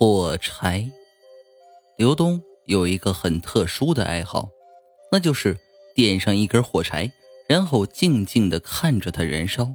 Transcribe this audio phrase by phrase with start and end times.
[0.00, 0.88] 火柴，
[1.96, 4.48] 刘东有一个很特殊的爱好，
[5.10, 5.58] 那就是
[5.92, 7.10] 点上一根火柴，
[7.48, 9.68] 然后静静的看着它燃烧。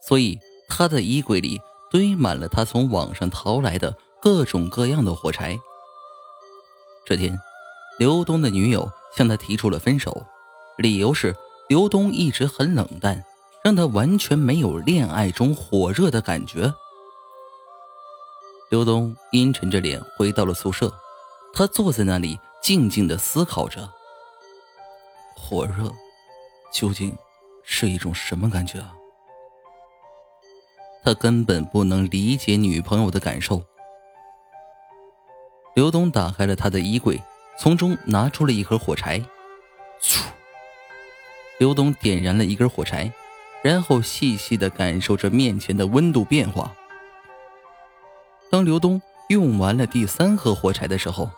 [0.00, 0.40] 所以
[0.70, 5.58] 他的衣柜里堆满了他从网上淘来的各种各样的火柴。
[7.04, 7.38] 这天，
[7.98, 10.24] 刘东的女友向他提出了分手，
[10.78, 11.36] 理由是
[11.68, 13.22] 刘东一直很冷淡，
[13.62, 16.72] 让他完全没有恋爱中火热的感觉。
[18.74, 20.92] 刘东阴沉着脸回到了宿舍，
[21.52, 23.88] 他坐在那里静静的思考着：
[25.36, 25.92] 火热
[26.72, 27.16] 究竟
[27.62, 28.92] 是一种什么感觉啊？
[31.04, 33.62] 他根本不能理解女朋友的感受。
[35.76, 37.22] 刘东打开了他的衣柜，
[37.56, 39.22] 从中拿出了一盒火柴，
[41.60, 43.12] 刘东点燃了一根火柴，
[43.62, 46.74] 然后细细的感受着面前的温度变化。
[48.54, 51.28] 当刘东用完了第三盒火柴的时候，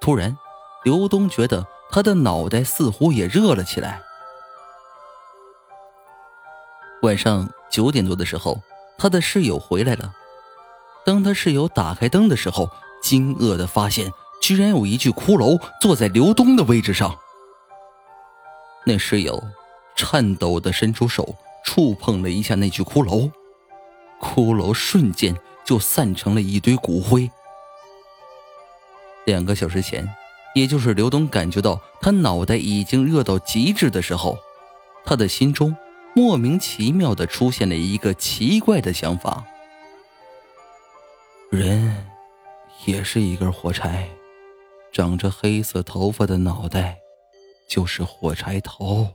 [0.00, 0.38] 突然，
[0.84, 4.00] 刘东觉得他的脑袋似乎也热了起来。
[7.02, 8.60] 晚上九点多的时候，
[8.96, 10.14] 他的室友回来了。
[11.04, 12.70] 当他室友打开灯的时候，
[13.02, 17.12] 惊愕的发现，居然有一具骷髅坐在刘东的位置上。
[18.84, 19.42] 那室友
[19.96, 23.32] 颤抖的伸出手，触碰了一下那具骷髅，
[24.20, 25.36] 骷髅瞬间。
[25.66, 27.30] 就散成了一堆骨灰。
[29.26, 30.08] 两个小时前，
[30.54, 34.38] 也就是刘东感觉到他脑袋已经热到极致的时候，
[35.04, 35.76] 他的心中
[36.14, 39.44] 莫名其妙的出现了一个奇怪的想法：
[41.50, 42.06] 人
[42.84, 44.08] 也是一根火柴，
[44.92, 46.98] 长着黑色头发的脑袋
[47.68, 49.08] 就是火柴头。